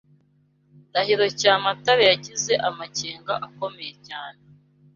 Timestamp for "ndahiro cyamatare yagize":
0.89-2.53